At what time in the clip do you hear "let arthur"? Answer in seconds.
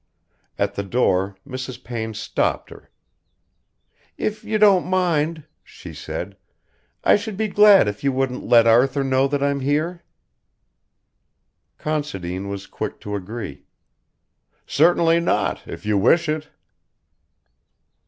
8.43-9.03